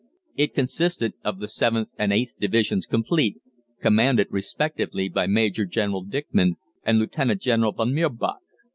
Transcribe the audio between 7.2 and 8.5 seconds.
General von Mirbach.